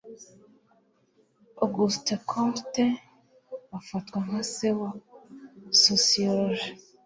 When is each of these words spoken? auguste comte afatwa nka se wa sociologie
auguste 1.63 2.13
comte 2.29 2.83
afatwa 3.77 4.17
nka 4.27 4.41
se 4.53 4.69
wa 4.79 4.91
sociologie 5.83 6.69